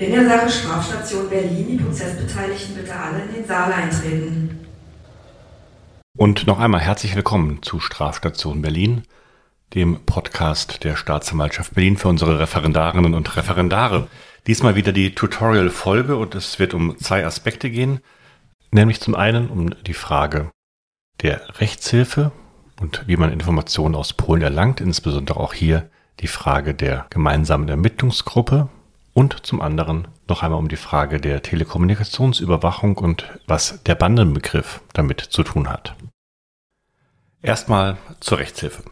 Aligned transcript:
In 0.00 0.12
der 0.12 0.26
Sache 0.26 0.48
Strafstation 0.48 1.28
Berlin 1.28 1.66
die 1.68 1.76
Prozessbeteiligten 1.76 2.74
bitte 2.74 2.96
alle 2.96 3.20
in 3.20 3.34
den 3.34 3.44
Saal 3.44 3.70
eintreten. 3.70 4.66
Und 6.16 6.46
noch 6.46 6.58
einmal 6.58 6.80
herzlich 6.80 7.14
willkommen 7.14 7.62
zu 7.62 7.80
Strafstation 7.80 8.62
Berlin, 8.62 9.02
dem 9.74 10.00
Podcast 10.06 10.84
der 10.84 10.96
Staatsanwaltschaft 10.96 11.74
Berlin 11.74 11.98
für 11.98 12.08
unsere 12.08 12.38
Referendarinnen 12.38 13.12
und 13.12 13.36
Referendare. 13.36 14.08
Diesmal 14.46 14.74
wieder 14.74 14.92
die 14.92 15.14
Tutorial-Folge 15.14 16.16
und 16.16 16.34
es 16.34 16.58
wird 16.58 16.72
um 16.72 16.96
zwei 16.96 17.26
Aspekte 17.26 17.68
gehen, 17.68 18.00
nämlich 18.70 19.02
zum 19.02 19.14
einen 19.14 19.50
um 19.50 19.68
die 19.84 19.92
Frage 19.92 20.50
der 21.20 21.42
Rechtshilfe 21.60 22.32
und 22.80 23.04
wie 23.06 23.18
man 23.18 23.34
Informationen 23.34 23.96
aus 23.96 24.14
Polen 24.14 24.40
erlangt, 24.40 24.80
insbesondere 24.80 25.38
auch 25.38 25.52
hier 25.52 25.90
die 26.20 26.26
Frage 26.26 26.72
der 26.72 27.04
gemeinsamen 27.10 27.68
Ermittlungsgruppe 27.68 28.70
und 29.20 29.44
zum 29.44 29.60
anderen 29.60 30.08
noch 30.28 30.42
einmal 30.42 30.58
um 30.58 30.68
die 30.68 30.76
Frage 30.76 31.20
der 31.20 31.42
Telekommunikationsüberwachung 31.42 32.96
und 32.96 33.38
was 33.46 33.82
der 33.82 33.94
Bandenbegriff 33.94 34.80
damit 34.94 35.20
zu 35.20 35.42
tun 35.42 35.68
hat. 35.68 35.94
Erstmal 37.42 37.98
zur 38.20 38.38
Rechtshilfe. 38.38 38.82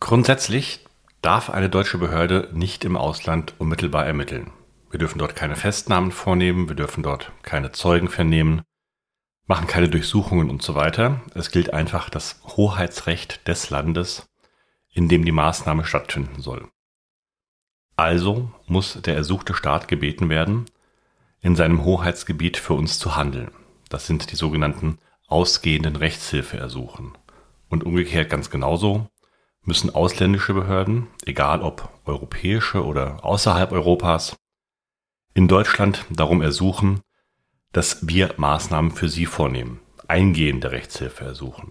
Grundsätzlich 0.00 0.84
darf 1.22 1.48
eine 1.48 1.70
deutsche 1.70 1.96
Behörde 1.96 2.50
nicht 2.52 2.84
im 2.84 2.94
Ausland 2.94 3.54
unmittelbar 3.56 4.04
ermitteln. 4.04 4.50
Wir 4.90 4.98
dürfen 4.98 5.18
dort 5.18 5.34
keine 5.34 5.56
Festnahmen 5.56 6.12
vornehmen, 6.12 6.68
wir 6.68 6.76
dürfen 6.76 7.02
dort 7.02 7.32
keine 7.40 7.72
Zeugen 7.72 8.08
vernehmen, 8.08 8.60
machen 9.46 9.66
keine 9.66 9.88
Durchsuchungen 9.88 10.50
und 10.50 10.62
so 10.62 10.74
weiter. 10.74 11.22
Es 11.34 11.50
gilt 11.50 11.72
einfach 11.72 12.10
das 12.10 12.38
Hoheitsrecht 12.44 13.48
des 13.48 13.70
Landes, 13.70 14.26
in 14.92 15.08
dem 15.08 15.24
die 15.24 15.32
Maßnahme 15.32 15.86
stattfinden 15.86 16.42
soll. 16.42 16.68
Also 18.02 18.50
muss 18.66 19.00
der 19.00 19.14
ersuchte 19.14 19.54
Staat 19.54 19.86
gebeten 19.86 20.28
werden, 20.28 20.64
in 21.40 21.54
seinem 21.54 21.84
Hoheitsgebiet 21.84 22.56
für 22.56 22.74
uns 22.74 22.98
zu 22.98 23.14
handeln. 23.14 23.52
Das 23.90 24.08
sind 24.08 24.32
die 24.32 24.34
sogenannten 24.34 24.98
ausgehenden 25.28 25.94
Rechtshilfeersuchen. 25.94 27.16
Und 27.68 27.84
umgekehrt 27.84 28.28
ganz 28.28 28.50
genauso 28.50 29.06
müssen 29.62 29.94
ausländische 29.94 30.52
Behörden, 30.52 31.06
egal 31.26 31.62
ob 31.62 31.90
europäische 32.04 32.84
oder 32.84 33.24
außerhalb 33.24 33.70
Europas, 33.70 34.36
in 35.32 35.46
Deutschland 35.46 36.04
darum 36.10 36.42
ersuchen, 36.42 37.02
dass 37.70 38.08
wir 38.08 38.34
Maßnahmen 38.36 38.90
für 38.90 39.08
sie 39.08 39.26
vornehmen, 39.26 39.78
eingehende 40.08 40.72
Rechtshilfe 40.72 41.24
ersuchen. 41.24 41.70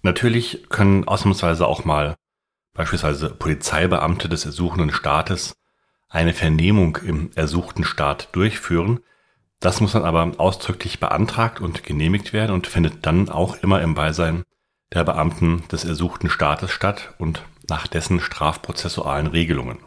Natürlich 0.00 0.70
können 0.70 1.06
ausnahmsweise 1.06 1.66
auch 1.66 1.84
mal 1.84 2.16
beispielsweise 2.72 3.28
Polizeibeamte 3.28 4.30
des 4.30 4.46
ersuchenden 4.46 4.90
Staates, 4.90 5.54
eine 6.08 6.34
Vernehmung 6.34 6.96
im 6.96 7.30
ersuchten 7.34 7.84
Staat 7.84 8.28
durchführen. 8.32 9.00
Das 9.60 9.80
muss 9.80 9.92
dann 9.92 10.04
aber 10.04 10.32
ausdrücklich 10.38 11.00
beantragt 11.00 11.60
und 11.60 11.82
genehmigt 11.82 12.32
werden 12.32 12.52
und 12.52 12.66
findet 12.66 13.06
dann 13.06 13.28
auch 13.28 13.56
immer 13.62 13.80
im 13.82 13.94
Beisein 13.94 14.44
der 14.92 15.04
Beamten 15.04 15.66
des 15.68 15.84
ersuchten 15.84 16.30
Staates 16.30 16.70
statt 16.70 17.14
und 17.18 17.42
nach 17.68 17.86
dessen 17.86 18.20
strafprozessualen 18.20 19.26
Regelungen. 19.26 19.78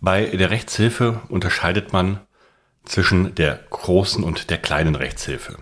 Bei 0.00 0.24
der 0.26 0.50
Rechtshilfe 0.50 1.20
unterscheidet 1.28 1.92
man 1.92 2.20
zwischen 2.84 3.34
der 3.36 3.60
großen 3.70 4.24
und 4.24 4.50
der 4.50 4.58
kleinen 4.58 4.96
Rechtshilfe. 4.96 5.58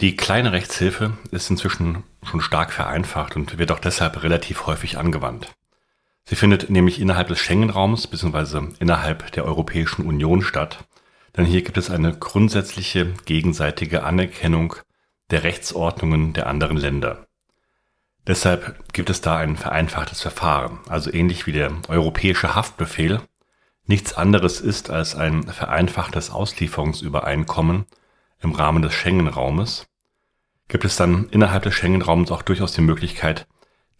Die 0.00 0.16
kleine 0.16 0.52
Rechtshilfe 0.52 1.18
ist 1.30 1.50
inzwischen 1.50 2.04
schon 2.22 2.40
stark 2.40 2.72
vereinfacht 2.72 3.36
und 3.36 3.58
wird 3.58 3.72
auch 3.72 3.80
deshalb 3.80 4.22
relativ 4.22 4.66
häufig 4.66 4.96
angewandt. 4.96 5.52
Sie 6.24 6.36
findet 6.36 6.70
nämlich 6.70 7.00
innerhalb 7.00 7.28
des 7.28 7.40
Schengen-Raums 7.40 8.06
bzw. 8.06 8.68
innerhalb 8.78 9.32
der 9.32 9.44
Europäischen 9.44 10.06
Union 10.06 10.42
statt, 10.42 10.84
denn 11.36 11.44
hier 11.44 11.62
gibt 11.62 11.78
es 11.78 11.90
eine 11.90 12.16
grundsätzliche 12.16 13.12
gegenseitige 13.24 14.04
Anerkennung 14.04 14.76
der 15.30 15.44
Rechtsordnungen 15.44 16.32
der 16.32 16.46
anderen 16.46 16.76
Länder. 16.76 17.26
Deshalb 18.26 18.92
gibt 18.92 19.10
es 19.10 19.20
da 19.20 19.38
ein 19.38 19.56
vereinfachtes 19.56 20.20
Verfahren, 20.20 20.78
also 20.88 21.12
ähnlich 21.12 21.46
wie 21.46 21.52
der 21.52 21.72
europäische 21.88 22.54
Haftbefehl 22.54 23.20
nichts 23.86 24.12
anderes 24.12 24.60
ist 24.60 24.90
als 24.90 25.16
ein 25.16 25.42
vereinfachtes 25.44 26.30
Auslieferungsübereinkommen 26.30 27.86
im 28.40 28.52
Rahmen 28.52 28.82
des 28.82 28.94
Schengen-Raumes, 28.94 29.86
gibt 30.68 30.84
es 30.84 30.96
dann 30.96 31.28
innerhalb 31.30 31.64
des 31.64 31.74
Schengen-Raums 31.74 32.30
auch 32.30 32.42
durchaus 32.42 32.72
die 32.72 32.82
Möglichkeit, 32.82 33.46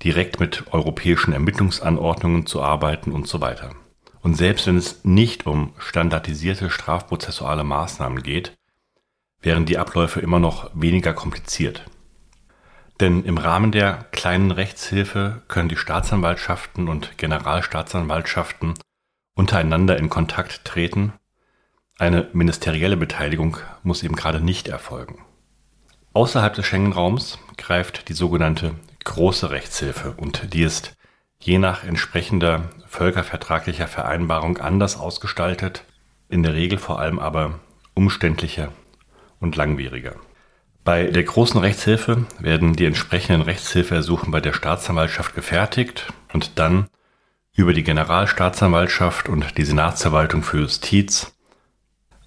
direkt 0.02 0.40
mit 0.40 0.72
europäischen 0.72 1.32
Ermittlungsanordnungen 1.32 2.46
zu 2.46 2.62
arbeiten 2.62 3.12
und 3.12 3.28
so 3.28 3.40
weiter. 3.40 3.74
Und 4.22 4.34
selbst 4.34 4.66
wenn 4.66 4.76
es 4.76 5.04
nicht 5.04 5.46
um 5.46 5.72
standardisierte 5.78 6.70
strafprozessuale 6.70 7.64
Maßnahmen 7.64 8.22
geht, 8.22 8.56
wären 9.40 9.66
die 9.66 9.78
Abläufe 9.78 10.20
immer 10.20 10.38
noch 10.38 10.70
weniger 10.74 11.14
kompliziert. 11.14 11.84
Denn 13.00 13.24
im 13.24 13.38
Rahmen 13.38 13.72
der 13.72 14.06
kleinen 14.12 14.50
Rechtshilfe 14.50 15.42
können 15.48 15.70
die 15.70 15.76
Staatsanwaltschaften 15.76 16.88
und 16.88 17.16
Generalstaatsanwaltschaften 17.16 18.74
untereinander 19.34 19.96
in 19.98 20.10
Kontakt 20.10 20.66
treten. 20.66 21.14
Eine 21.98 22.28
ministerielle 22.34 22.98
Beteiligung 22.98 23.56
muss 23.82 24.02
eben 24.02 24.16
gerade 24.16 24.42
nicht 24.42 24.68
erfolgen. 24.68 25.24
Außerhalb 26.12 26.52
des 26.52 26.66
Schengen-Raums 26.66 27.38
greift 27.56 28.10
die 28.10 28.14
sogenannte 28.14 28.74
große 29.10 29.50
Rechtshilfe 29.50 30.14
und 30.16 30.54
die 30.54 30.62
ist 30.62 30.96
je 31.40 31.58
nach 31.58 31.84
entsprechender 31.84 32.70
völkervertraglicher 32.86 33.88
Vereinbarung 33.88 34.58
anders 34.58 34.96
ausgestaltet, 34.96 35.84
in 36.28 36.42
der 36.42 36.54
Regel 36.54 36.78
vor 36.78 37.00
allem 37.00 37.18
aber 37.18 37.58
umständlicher 37.94 38.72
und 39.40 39.56
langwieriger. 39.56 40.14
Bei 40.84 41.04
der 41.04 41.24
großen 41.24 41.60
Rechtshilfe 41.60 42.24
werden 42.38 42.74
die 42.74 42.86
entsprechenden 42.86 43.42
Rechtshilfeersuchen 43.42 44.30
bei 44.30 44.40
der 44.40 44.52
Staatsanwaltschaft 44.52 45.34
gefertigt 45.34 46.12
und 46.32 46.58
dann 46.58 46.88
über 47.52 47.72
die 47.72 47.82
Generalstaatsanwaltschaft 47.82 49.28
und 49.28 49.58
die 49.58 49.64
Senatsverwaltung 49.64 50.42
für 50.42 50.60
Justiz 50.60 51.34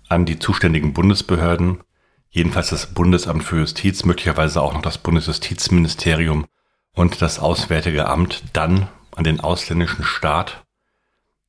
an 0.10 0.26
die 0.26 0.38
zuständigen 0.38 0.94
Bundesbehörden, 0.94 1.82
jedenfalls 2.30 2.70
das 2.70 2.94
Bundesamt 2.94 3.44
für 3.44 3.60
Justiz, 3.60 4.04
möglicherweise 4.04 4.62
auch 4.62 4.74
noch 4.74 4.82
das 4.82 4.98
Bundesjustizministerium 4.98 6.46
und 6.94 7.22
das 7.22 7.40
Auswärtige 7.40 8.08
Amt 8.08 8.44
dann 8.54 8.88
an 9.16 9.24
den 9.24 9.40
ausländischen 9.40 10.04
Staat, 10.04 10.64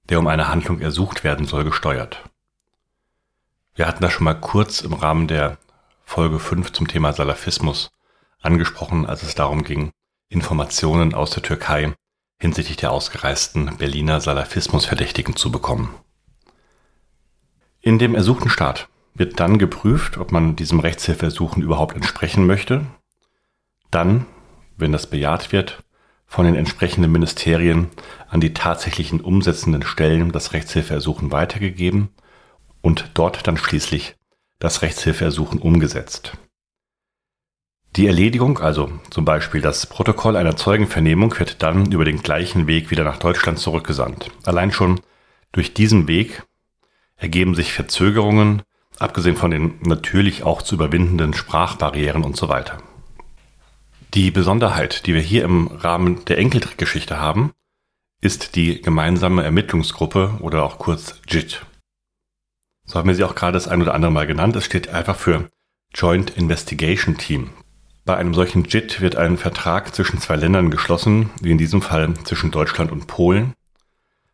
der 0.09 0.19
um 0.19 0.27
eine 0.27 0.49
Handlung 0.49 0.81
ersucht 0.81 1.25
werden 1.25 1.47
soll, 1.47 1.65
gesteuert. 1.65 2.23
Wir 3.75 3.87
hatten 3.87 4.03
das 4.03 4.13
schon 4.13 4.25
mal 4.25 4.35
kurz 4.35 4.81
im 4.81 4.93
Rahmen 4.93 5.29
der 5.29 5.59
Folge 6.05 6.39
5 6.39 6.73
zum 6.73 6.87
Thema 6.87 7.13
Salafismus 7.13 7.91
angesprochen, 8.41 9.07
als 9.07 9.23
es 9.23 9.35
darum 9.35 9.65
ging, 9.65 9.91
Informationen 10.29 11.15
aus 11.15 11.31
der 11.31 11.43
Türkei 11.43 11.95
hinsichtlich 12.39 12.77
der 12.77 12.93
ausgereisten 12.93 13.77
Berliner 13.79 14.21
Salafismusverdächtigen 14.21 15.37
zu 15.37 15.51
bekommen. 15.51 15.95
In 17.81 17.99
dem 17.99 18.15
ersuchten 18.15 18.51
Staat 18.51 18.89
wird 19.15 19.41
dann 19.41 19.59
geprüft, 19.59 20.19
ob 20.19 20.33
man 20.33 20.57
diesem 20.57 20.81
Rechtshilfeersuchen 20.81 21.63
überhaupt 21.63 21.95
entsprechen 21.95 22.47
möchte. 22.47 22.87
Dann 23.91 24.27
wenn 24.77 24.93
das 24.93 25.07
bejaht 25.09 25.53
wird, 25.53 25.83
von 26.27 26.47
den 26.47 26.57
entsprechenden 26.57 27.13
Ministerien 27.13 27.91
an 28.29 28.41
die 28.41 28.55
tatsächlichen 28.55 29.21
umsetzenden 29.21 29.83
Stellen 29.83 30.33
das 30.33 30.53
Rechtshilfeersuchen 30.53 31.31
weitergegeben 31.31 32.09
und 32.81 33.11
dort 33.15 33.47
dann 33.47 33.57
schließlich 33.57 34.17
das 34.59 34.83
Rechtshilfeersuchen 34.83 35.61
umgesetzt. 35.61 36.37
Die 37.97 38.09
Erledigung, 38.09 38.59
also 38.59 38.91
zum 39.11 39.25
Beispiel 39.25 39.61
das 39.61 39.87
Protokoll 39.87 40.37
einer 40.37 40.57
Zeugenvernehmung, 40.57 41.39
wird 41.39 41.63
dann 41.63 41.93
über 41.93 42.05
den 42.05 42.23
gleichen 42.23 42.67
Weg 42.67 42.91
wieder 42.91 43.05
nach 43.05 43.19
Deutschland 43.19 43.61
zurückgesandt. 43.61 44.33
Allein 44.45 44.73
schon 44.73 45.01
durch 45.53 45.75
diesen 45.75 46.09
Weg 46.09 46.43
ergeben 47.17 47.55
sich 47.55 47.73
Verzögerungen, 47.73 48.63
abgesehen 48.99 49.37
von 49.37 49.53
den 49.53 49.79
natürlich 49.83 50.43
auch 50.43 50.63
zu 50.63 50.75
überwindenden 50.75 51.35
Sprachbarrieren 51.35 52.25
und 52.25 52.37
so 52.37 52.49
weiter. 52.49 52.79
Die 54.15 54.31
Besonderheit, 54.31 55.07
die 55.07 55.15
wir 55.15 55.21
hier 55.21 55.43
im 55.43 55.67
Rahmen 55.67 56.25
der 56.27 56.39
Enkeltrickgeschichte 56.39 57.19
haben, 57.19 57.53
ist 58.21 58.55
die 58.55 58.81
gemeinsame 58.81 59.43
Ermittlungsgruppe 59.43 60.39
oder 60.39 60.63
auch 60.63 60.79
kurz 60.79 61.21
JIT. 61.29 61.67
So 62.85 62.97
haben 62.97 63.09
wir 63.09 63.17
sie 63.17 63.25
auch 63.25 63.35
gerade 63.35 63.55
das 63.55 63.67
ein 63.67 63.83
oder 63.83 63.93
andere 63.93 64.13
Mal 64.13 64.29
genannt. 64.29 64.55
Es 64.55 64.67
steht 64.67 64.89
einfach 64.89 65.17
für 65.17 65.51
Joint 65.93 66.31
Investigation 66.31 67.19
Team. 67.19 67.51
Bei 68.05 68.17
einem 68.17 68.35
solchen 68.35 68.65
JIT 68.67 69.01
wird 69.01 69.17
ein 69.17 69.37
Vertrag 69.37 69.93
zwischen 69.97 70.21
zwei 70.21 70.37
Ländern 70.37 70.71
geschlossen, 70.71 71.31
wie 71.41 71.51
in 71.51 71.59
diesem 71.59 71.83
Fall 71.83 72.15
zwischen 72.23 72.53
Deutschland 72.53 72.93
und 72.93 73.09
Polen, 73.09 73.55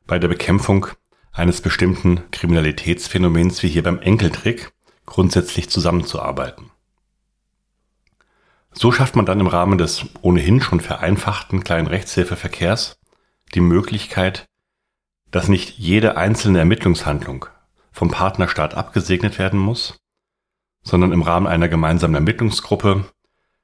bei 0.06 0.18
der 0.18 0.28
Bekämpfung 0.28 0.88
eines 1.32 1.62
bestimmten 1.62 2.20
Kriminalitätsphänomens 2.32 3.62
wie 3.62 3.68
hier 3.68 3.82
beim 3.82 3.98
Enkeltrick 3.98 4.72
grundsätzlich 5.06 5.70
zusammenzuarbeiten. 5.70 6.70
So 8.72 8.93
schafft 8.93 9.17
man 9.17 9.26
dann 9.26 9.40
im 9.40 9.46
Rahmen 9.46 9.78
des 9.78 10.06
ohnehin 10.22 10.61
schon 10.61 10.81
vereinfachten 10.81 11.64
kleinen 11.64 11.88
Rechtshilfeverkehrs 11.88 12.99
die 13.55 13.61
Möglichkeit, 13.61 14.46
dass 15.31 15.49
nicht 15.49 15.78
jede 15.78 16.17
einzelne 16.17 16.61
Ermittlungshandlung 16.61 17.46
vom 17.93 18.11
Partnerstaat 18.11 18.75
abgesegnet 18.75 19.38
werden 19.38 19.58
muss, 19.58 19.99
sondern 20.82 21.12
im 21.12 21.22
Rahmen 21.22 21.46
einer 21.46 21.69
gemeinsamen 21.69 22.14
Ermittlungsgruppe 22.14 23.05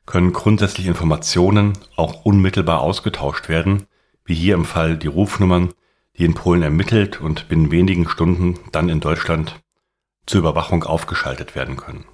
können 0.04 0.32
grundsätzlich 0.32 0.86
Informationen 0.86 1.72
auch 1.96 2.24
unmittelbar 2.24 2.80
ausgetauscht 2.80 3.48
werden, 3.48 3.86
wie 4.24 4.34
hier 4.34 4.54
im 4.54 4.64
Fall 4.64 4.96
die 4.96 5.08
Rufnummern, 5.08 5.72
die 6.16 6.24
in 6.24 6.34
Polen 6.34 6.62
ermittelt 6.62 7.20
und 7.20 7.48
binnen 7.48 7.70
wenigen 7.70 8.08
Stunden 8.08 8.58
dann 8.72 8.88
in 8.88 9.00
Deutschland 9.00 9.60
zur 10.26 10.40
Überwachung 10.40 10.84
aufgeschaltet 10.84 11.54
werden 11.54 11.76
können. 11.76 12.04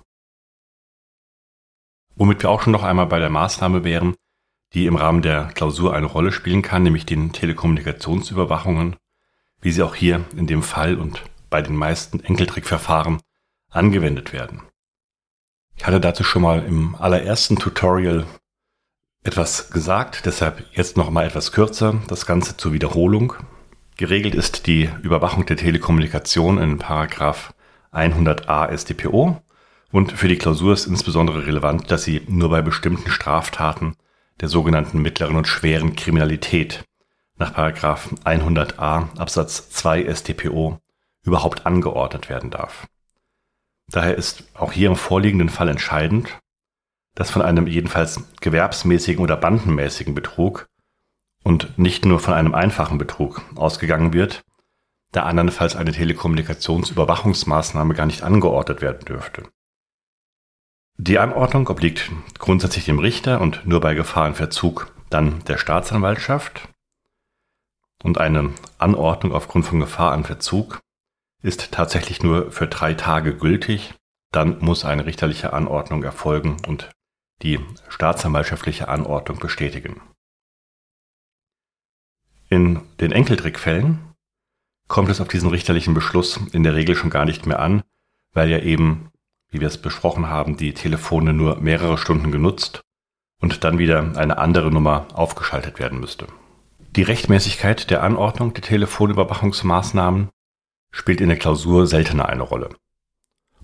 Womit 2.16 2.42
wir 2.42 2.50
auch 2.50 2.62
schon 2.62 2.72
noch 2.72 2.82
einmal 2.82 3.06
bei 3.06 3.18
der 3.18 3.30
Maßnahme 3.30 3.84
wären, 3.84 4.14
die 4.74 4.86
im 4.86 4.96
Rahmen 4.96 5.22
der 5.22 5.46
Klausur 5.54 5.94
eine 5.94 6.06
Rolle 6.06 6.32
spielen 6.32 6.62
kann, 6.62 6.82
nämlich 6.82 7.06
den 7.06 7.32
Telekommunikationsüberwachungen, 7.32 8.96
wie 9.60 9.72
sie 9.72 9.82
auch 9.82 9.94
hier 9.94 10.24
in 10.36 10.46
dem 10.46 10.62
Fall 10.62 10.96
und 10.96 11.22
bei 11.50 11.62
den 11.62 11.76
meisten 11.76 12.20
Enkeltrickverfahren 12.20 13.20
angewendet 13.70 14.32
werden. 14.32 14.62
Ich 15.76 15.86
hatte 15.86 16.00
dazu 16.00 16.24
schon 16.24 16.42
mal 16.42 16.64
im 16.64 16.94
allerersten 16.94 17.56
Tutorial 17.56 18.26
etwas 19.24 19.70
gesagt, 19.70 20.26
deshalb 20.26 20.64
jetzt 20.72 20.96
noch 20.96 21.10
mal 21.10 21.26
etwas 21.26 21.52
kürzer, 21.52 22.02
das 22.08 22.26
Ganze 22.26 22.56
zur 22.56 22.72
Wiederholung. 22.72 23.34
Geregelt 23.96 24.34
ist 24.34 24.66
die 24.66 24.90
Überwachung 25.02 25.46
der 25.46 25.56
Telekommunikation 25.56 26.58
in 26.58 26.78
Paragraph 26.78 27.54
100a 27.92 28.76
StPO 28.76 29.40
und 29.92 30.12
für 30.12 30.28
die 30.28 30.38
Klausur 30.38 30.72
ist 30.72 30.86
insbesondere 30.86 31.46
relevant, 31.46 31.90
dass 31.90 32.02
sie 32.02 32.22
nur 32.26 32.48
bei 32.48 32.62
bestimmten 32.62 33.10
Straftaten 33.10 33.94
der 34.40 34.48
sogenannten 34.48 35.00
mittleren 35.00 35.36
und 35.36 35.46
schweren 35.46 35.94
Kriminalität 35.94 36.84
nach 37.36 37.54
Paragraph 37.54 38.12
100a 38.24 39.16
Absatz 39.18 39.70
2 39.70 40.12
StPO 40.12 40.78
überhaupt 41.22 41.66
angeordnet 41.66 42.28
werden 42.28 42.50
darf. 42.50 42.88
Daher 43.88 44.16
ist 44.16 44.44
auch 44.54 44.72
hier 44.72 44.88
im 44.88 44.96
vorliegenden 44.96 45.50
Fall 45.50 45.68
entscheidend, 45.68 46.38
dass 47.14 47.30
von 47.30 47.42
einem 47.42 47.66
jedenfalls 47.66 48.24
gewerbsmäßigen 48.40 49.22
oder 49.22 49.36
bandenmäßigen 49.36 50.14
Betrug 50.14 50.68
und 51.44 51.78
nicht 51.78 52.06
nur 52.06 52.18
von 52.18 52.34
einem 52.34 52.54
einfachen 52.54 52.96
Betrug 52.96 53.42
ausgegangen 53.54 54.14
wird, 54.14 54.42
da 55.10 55.24
andernfalls 55.24 55.76
eine 55.76 55.92
Telekommunikationsüberwachungsmaßnahme 55.92 57.92
gar 57.92 58.06
nicht 58.06 58.22
angeordnet 58.22 58.80
werden 58.80 59.04
dürfte. 59.04 59.42
Die 60.98 61.18
Anordnung 61.18 61.68
obliegt 61.68 62.10
grundsätzlich 62.38 62.84
dem 62.84 62.98
Richter 62.98 63.40
und 63.40 63.66
nur 63.66 63.80
bei 63.80 63.94
Gefahrenverzug 63.94 64.94
dann 65.10 65.44
der 65.44 65.58
Staatsanwaltschaft. 65.58 66.68
Und 68.02 68.18
eine 68.18 68.52
Anordnung 68.78 69.32
aufgrund 69.32 69.66
von 69.66 69.80
Gefahr 69.80 70.12
an 70.12 70.24
Verzug 70.24 70.80
ist 71.42 71.72
tatsächlich 71.72 72.22
nur 72.22 72.50
für 72.52 72.66
drei 72.66 72.94
Tage 72.94 73.36
gültig. 73.36 73.94
Dann 74.32 74.58
muss 74.60 74.84
eine 74.84 75.06
richterliche 75.06 75.52
Anordnung 75.52 76.02
erfolgen 76.02 76.56
und 76.66 76.90
die 77.42 77.60
staatsanwaltschaftliche 77.88 78.88
Anordnung 78.88 79.38
bestätigen. 79.38 80.00
In 82.48 82.80
den 83.00 83.12
Enkeltrickfällen 83.12 84.14
kommt 84.88 85.08
es 85.08 85.20
auf 85.20 85.28
diesen 85.28 85.48
richterlichen 85.48 85.94
Beschluss 85.94 86.38
in 86.52 86.62
der 86.62 86.74
Regel 86.74 86.94
schon 86.94 87.10
gar 87.10 87.24
nicht 87.24 87.46
mehr 87.46 87.60
an, 87.60 87.82
weil 88.32 88.50
ja 88.50 88.58
eben, 88.58 89.10
wie 89.52 89.60
wir 89.60 89.68
es 89.68 89.78
besprochen 89.78 90.28
haben, 90.28 90.56
die 90.56 90.74
Telefone 90.74 91.32
nur 91.32 91.60
mehrere 91.60 91.98
Stunden 91.98 92.32
genutzt 92.32 92.80
und 93.40 93.62
dann 93.64 93.78
wieder 93.78 94.16
eine 94.16 94.38
andere 94.38 94.72
Nummer 94.72 95.06
aufgeschaltet 95.12 95.78
werden 95.78 96.00
müsste. 96.00 96.26
Die 96.96 97.02
Rechtmäßigkeit 97.02 97.90
der 97.90 98.02
Anordnung 98.02 98.54
der 98.54 98.62
Telefonüberwachungsmaßnahmen 98.62 100.30
spielt 100.90 101.20
in 101.20 101.28
der 101.28 101.38
Klausur 101.38 101.86
seltener 101.86 102.28
eine 102.28 102.42
Rolle. 102.42 102.70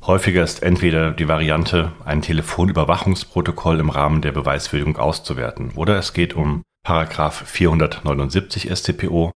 Häufiger 0.03 0.45
ist 0.45 0.63
entweder 0.63 1.11
die 1.11 1.27
Variante, 1.27 1.93
ein 2.05 2.23
Telefonüberwachungsprotokoll 2.23 3.81
im 3.81 3.91
Rahmen 3.91 4.23
der 4.23 4.33
Beweiswürdigung 4.33 4.97
auszuwerten, 4.97 5.73
oder 5.75 5.99
es 5.99 6.13
geht 6.13 6.35
um 6.35 6.63
Paragraph 6.85 7.43
479 7.47 8.71
StPO, 8.71 9.33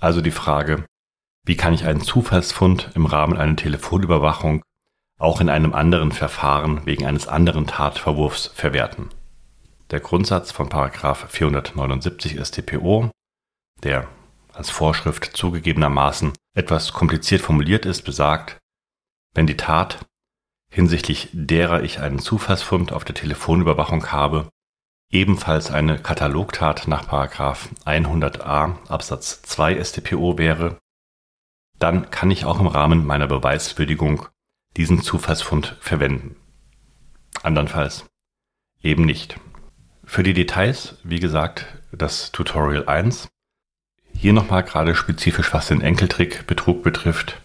also 0.00 0.20
die 0.20 0.30
Frage, 0.30 0.84
wie 1.44 1.56
kann 1.56 1.74
ich 1.74 1.84
einen 1.84 2.00
Zufallsfund 2.00 2.90
im 2.94 3.06
Rahmen 3.06 3.36
einer 3.36 3.56
Telefonüberwachung 3.56 4.62
auch 5.18 5.40
in 5.40 5.48
einem 5.48 5.74
anderen 5.74 6.12
Verfahren 6.12 6.86
wegen 6.86 7.04
eines 7.04 7.26
anderen 7.26 7.66
Tatverwurfs 7.66 8.46
verwerten. 8.54 9.10
Der 9.90 10.00
Grundsatz 10.00 10.52
von 10.52 10.68
Paragraph 10.68 11.26
479 11.30 12.38
StPO, 12.40 13.10
der 13.82 14.06
als 14.52 14.70
Vorschrift 14.70 15.36
zugegebenermaßen 15.36 16.32
etwas 16.54 16.92
kompliziert 16.92 17.40
formuliert 17.40 17.86
ist, 17.86 18.02
besagt, 18.02 18.58
wenn 19.34 19.46
die 19.46 19.56
Tat, 19.56 20.04
hinsichtlich 20.70 21.30
derer 21.32 21.82
ich 21.82 22.00
einen 22.00 22.18
Zufallsfund 22.18 22.92
auf 22.92 23.04
der 23.04 23.14
Telefonüberwachung 23.14 24.12
habe, 24.12 24.48
ebenfalls 25.10 25.70
eine 25.70 25.98
Katalogtat 25.98 26.86
nach 26.86 27.08
100a 27.08 28.88
Absatz 28.88 29.42
2 29.42 29.82
StPO 29.82 30.36
wäre, 30.38 30.78
dann 31.78 32.10
kann 32.10 32.30
ich 32.30 32.44
auch 32.44 32.60
im 32.60 32.66
Rahmen 32.66 33.06
meiner 33.06 33.26
Beweiswürdigung 33.26 34.26
diesen 34.76 35.02
Zufallsfund 35.02 35.76
verwenden. 35.80 36.36
Andernfalls 37.42 38.04
eben 38.82 39.04
nicht. 39.04 39.38
Für 40.04 40.22
die 40.22 40.34
Details, 40.34 40.96
wie 41.02 41.20
gesagt, 41.20 41.66
das 41.92 42.32
Tutorial 42.32 42.88
1. 42.88 43.28
Hier 44.14 44.32
nochmal 44.32 44.62
gerade 44.62 44.94
spezifisch, 44.94 45.52
was 45.52 45.68
den 45.68 45.80
Enkeltrick-Betrug 45.80 46.82
betrifft. 46.82 47.42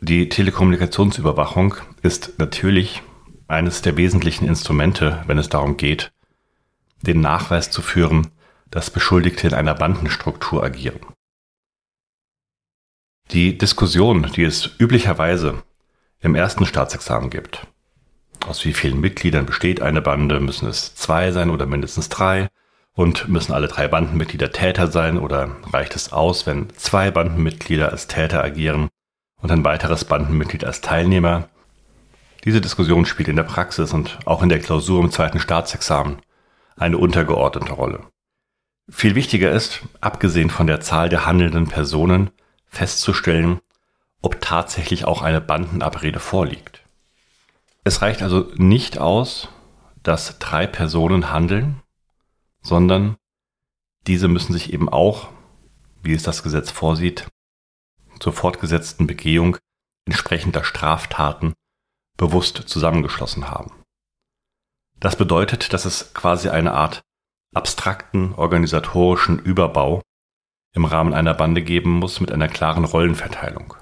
Die 0.00 0.28
Telekommunikationsüberwachung 0.28 1.76
ist 2.02 2.38
natürlich 2.38 3.02
eines 3.46 3.82
der 3.82 3.96
wesentlichen 3.96 4.46
Instrumente, 4.46 5.22
wenn 5.26 5.38
es 5.38 5.48
darum 5.48 5.76
geht, 5.76 6.12
den 7.02 7.20
Nachweis 7.20 7.70
zu 7.70 7.82
führen, 7.82 8.28
dass 8.70 8.90
Beschuldigte 8.90 9.46
in 9.46 9.54
einer 9.54 9.74
Bandenstruktur 9.74 10.64
agieren. 10.64 11.00
Die 13.30 13.56
Diskussion, 13.56 14.30
die 14.34 14.44
es 14.44 14.70
üblicherweise 14.78 15.62
im 16.22 16.34
ersten 16.34 16.64
Staatsexamen 16.64 17.30
gibt, 17.30 17.66
aus 18.46 18.64
wie 18.64 18.72
vielen 18.72 19.00
Mitgliedern 19.00 19.44
besteht 19.44 19.82
eine 19.82 20.00
Bande, 20.00 20.40
müssen 20.40 20.68
es 20.68 20.94
zwei 20.94 21.32
sein 21.32 21.50
oder 21.50 21.66
mindestens 21.66 22.08
drei, 22.08 22.48
und 22.94 23.28
müssen 23.28 23.52
alle 23.52 23.68
drei 23.68 23.88
Bandenmitglieder 23.88 24.52
Täter 24.52 24.86
sein 24.88 25.18
oder 25.18 25.56
reicht 25.72 25.96
es 25.96 26.12
aus, 26.12 26.46
wenn 26.46 26.68
zwei 26.76 27.10
Bandenmitglieder 27.10 27.90
als 27.90 28.06
Täter 28.06 28.44
agieren 28.44 28.88
und 29.40 29.50
ein 29.50 29.64
weiteres 29.64 30.04
Bandenmitglied 30.04 30.64
als 30.64 30.82
Teilnehmer. 30.82 31.48
Diese 32.44 32.60
Diskussion 32.60 33.06
spielt 33.06 33.28
in 33.28 33.36
der 33.36 33.44
Praxis 33.44 33.92
und 33.92 34.18
auch 34.26 34.42
in 34.42 34.48
der 34.48 34.60
Klausur 34.60 35.02
im 35.02 35.10
zweiten 35.10 35.40
Staatsexamen 35.40 36.18
eine 36.76 36.98
untergeordnete 36.98 37.72
Rolle. 37.72 38.00
Viel 38.90 39.14
wichtiger 39.14 39.50
ist, 39.52 39.82
abgesehen 40.00 40.50
von 40.50 40.66
der 40.66 40.80
Zahl 40.80 41.08
der 41.08 41.24
handelnden 41.24 41.68
Personen, 41.68 42.30
festzustellen, 42.68 43.60
ob 44.22 44.40
tatsächlich 44.40 45.04
auch 45.04 45.22
eine 45.22 45.40
Bandenabrede 45.40 46.20
vorliegt. 46.20 46.82
Es 47.84 48.00
reicht 48.00 48.22
also 48.22 48.50
nicht 48.54 48.98
aus, 48.98 49.48
dass 50.02 50.38
drei 50.38 50.66
Personen 50.66 51.30
handeln, 51.30 51.82
sondern 52.62 53.16
diese 54.06 54.28
müssen 54.28 54.52
sich 54.52 54.72
eben 54.72 54.88
auch, 54.88 55.28
wie 56.02 56.14
es 56.14 56.22
das 56.22 56.42
Gesetz 56.42 56.70
vorsieht, 56.70 57.26
zur 58.20 58.32
fortgesetzten 58.32 59.06
Begehung 59.06 59.56
entsprechender 60.04 60.64
Straftaten 60.64 61.54
bewusst 62.16 62.56
zusammengeschlossen 62.56 63.50
haben. 63.50 63.72
Das 64.98 65.16
bedeutet, 65.16 65.72
dass 65.72 65.84
es 65.84 66.14
quasi 66.14 66.48
eine 66.48 66.74
Art 66.74 67.02
abstrakten 67.54 68.34
organisatorischen 68.34 69.38
Überbau 69.40 70.02
im 70.72 70.84
Rahmen 70.84 71.12
einer 71.12 71.34
Bande 71.34 71.62
geben 71.62 71.90
muss 71.90 72.20
mit 72.20 72.32
einer 72.32 72.48
klaren 72.48 72.84
Rollenverteilung. 72.84 73.74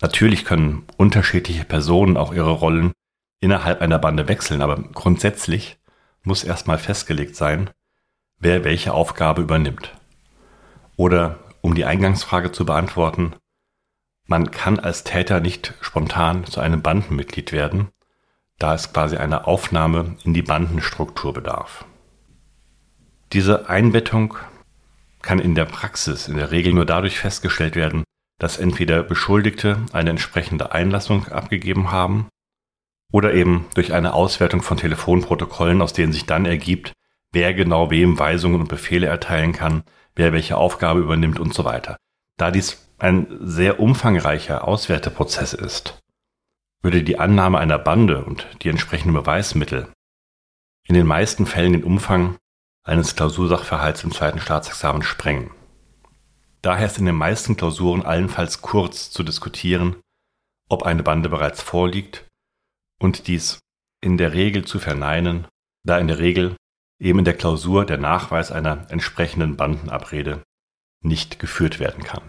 Natürlich 0.00 0.44
können 0.44 0.86
unterschiedliche 0.96 1.64
Personen 1.64 2.16
auch 2.16 2.32
ihre 2.32 2.50
Rollen 2.50 2.92
innerhalb 3.40 3.80
einer 3.80 3.98
Bande 3.98 4.28
wechseln, 4.28 4.62
aber 4.62 4.76
grundsätzlich 4.76 5.78
muss 6.22 6.44
erstmal 6.44 6.78
festgelegt 6.78 7.36
sein, 7.36 7.70
wer 8.38 8.64
welche 8.64 8.92
Aufgabe 8.92 9.42
übernimmt. 9.42 9.94
Oder 10.96 11.38
um 11.60 11.74
die 11.74 11.84
Eingangsfrage 11.84 12.52
zu 12.52 12.66
beantworten, 12.66 13.34
man 14.26 14.50
kann 14.50 14.78
als 14.78 15.04
Täter 15.04 15.40
nicht 15.40 15.74
spontan 15.80 16.46
zu 16.46 16.60
einem 16.60 16.82
Bandenmitglied 16.82 17.52
werden, 17.52 17.88
da 18.58 18.74
es 18.74 18.92
quasi 18.92 19.16
eine 19.16 19.46
Aufnahme 19.46 20.16
in 20.24 20.32
die 20.32 20.42
Bandenstruktur 20.42 21.34
bedarf. 21.34 21.84
Diese 23.32 23.68
Einbettung 23.68 24.36
kann 25.20 25.38
in 25.38 25.54
der 25.54 25.64
Praxis 25.64 26.28
in 26.28 26.36
der 26.36 26.50
Regel 26.50 26.72
nur 26.72 26.86
dadurch 26.86 27.18
festgestellt 27.18 27.76
werden, 27.76 28.04
dass 28.38 28.58
entweder 28.58 29.02
Beschuldigte 29.02 29.78
eine 29.92 30.10
entsprechende 30.10 30.72
Einlassung 30.72 31.28
abgegeben 31.28 31.92
haben 31.92 32.28
oder 33.12 33.34
eben 33.34 33.66
durch 33.74 33.92
eine 33.92 34.14
Auswertung 34.14 34.62
von 34.62 34.76
Telefonprotokollen, 34.76 35.80
aus 35.82 35.92
denen 35.92 36.12
sich 36.12 36.26
dann 36.26 36.46
ergibt, 36.46 36.92
wer 37.32 37.54
genau 37.54 37.90
wem 37.90 38.18
Weisungen 38.18 38.60
und 38.60 38.68
Befehle 38.68 39.06
erteilen 39.06 39.52
kann, 39.52 39.84
wer 40.14 40.32
welche 40.32 40.56
Aufgabe 40.56 41.00
übernimmt 41.00 41.38
und 41.38 41.54
so 41.54 41.64
weiter. 41.64 41.96
Da 42.36 42.50
dies 42.50 42.90
ein 42.98 43.26
sehr 43.40 43.80
umfangreicher 43.80 44.66
Auswerteprozess 44.66 45.52
ist, 45.52 46.00
würde 46.82 47.02
die 47.02 47.18
Annahme 47.18 47.58
einer 47.58 47.78
Bande 47.78 48.24
und 48.24 48.46
die 48.62 48.68
entsprechenden 48.68 49.14
Beweismittel 49.14 49.88
in 50.86 50.94
den 50.94 51.06
meisten 51.06 51.46
Fällen 51.46 51.72
den 51.72 51.84
Umfang 51.84 52.36
eines 52.82 53.16
Klausursachverhalts 53.16 54.04
im 54.04 54.12
zweiten 54.12 54.40
Staatsexamen 54.40 55.02
sprengen. 55.02 55.50
Daher 56.64 56.86
ist 56.86 56.98
in 56.98 57.04
den 57.04 57.16
meisten 57.16 57.58
Klausuren 57.58 58.06
allenfalls 58.06 58.62
kurz 58.62 59.10
zu 59.10 59.22
diskutieren, 59.22 59.96
ob 60.70 60.84
eine 60.84 61.02
Bande 61.02 61.28
bereits 61.28 61.60
vorliegt 61.60 62.26
und 62.98 63.26
dies 63.26 63.58
in 64.00 64.16
der 64.16 64.32
Regel 64.32 64.64
zu 64.64 64.78
verneinen, 64.78 65.46
da 65.84 65.98
in 65.98 66.08
der 66.08 66.20
Regel 66.20 66.56
eben 66.98 67.18
in 67.18 67.26
der 67.26 67.36
Klausur 67.36 67.84
der 67.84 67.98
Nachweis 67.98 68.50
einer 68.50 68.90
entsprechenden 68.90 69.56
Bandenabrede 69.56 70.42
nicht 71.02 71.38
geführt 71.38 71.80
werden 71.80 72.02
kann. 72.02 72.22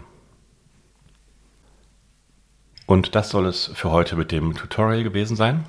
Und 2.84 3.14
das 3.14 3.30
soll 3.30 3.46
es 3.46 3.68
für 3.68 3.90
heute 3.90 4.16
mit 4.16 4.32
dem 4.32 4.54
Tutorial 4.54 5.02
gewesen 5.02 5.36
sein. 5.36 5.64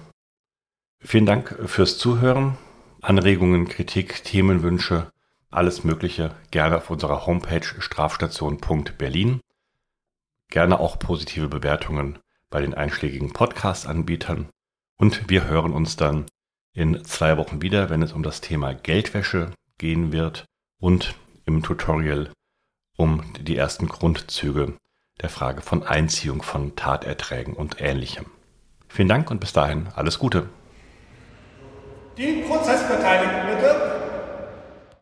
Vielen 1.02 1.26
Dank 1.26 1.58
fürs 1.68 1.98
Zuhören. 1.98 2.58
Anregungen, 3.02 3.70
Kritik, 3.70 4.26
Themenwünsche, 4.26 5.10
alles 5.50 5.84
Mögliche 5.84 6.36
gerne 6.52 6.78
auf 6.78 6.90
unserer 6.90 7.26
Homepage 7.26 7.66
strafstation.berlin. 7.80 9.40
Gerne 10.50 10.80
auch 10.80 11.00
positive 11.00 11.48
Bewertungen 11.48 12.20
bei 12.50 12.62
den 12.62 12.74
einschlägigen 12.74 13.34
Podcast-Anbietern. 13.34 14.50
Und 14.98 15.30
wir 15.30 15.46
hören 15.46 15.74
uns 15.74 15.96
dann 15.96 16.26
in 16.74 17.04
zwei 17.06 17.38
Wochen 17.38 17.62
wieder, 17.62 17.90
wenn 17.90 18.02
es 18.02 18.14
um 18.14 18.24
das 18.24 18.42
Thema 18.42 18.74
Geldwäsche 18.74 19.52
gehen 19.78 20.12
wird 20.12 20.46
und 20.80 21.16
im 21.46 21.64
Tutorial 21.64 22.30
um 22.98 23.24
die 23.40 23.58
ersten 23.58 23.88
Grundzüge 23.88 24.74
der 25.22 25.30
Frage 25.30 25.62
von 25.62 25.84
Einziehung 25.84 26.42
von 26.42 26.76
Taterträgen 26.76 27.54
und 27.54 27.82
ähnlichem. 27.82 28.26
Vielen 28.88 29.10
Dank 29.10 29.32
und 29.32 29.40
bis 29.40 29.54
dahin 29.54 29.88
alles 29.96 30.20
Gute. 30.20 30.50
Die 32.18 32.44
Prozessbeteiligten 32.48 33.48
bitte. 33.48 33.87